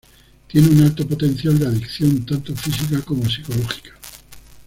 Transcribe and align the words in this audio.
Tienen 0.47 0.79
un 0.79 0.83
alto 0.85 1.07
potencial 1.07 1.59
de 1.59 1.67
adicción, 1.67 2.25
tanto 2.25 2.55
física 2.55 2.99
como 3.03 3.29
psicológica. 3.29 3.93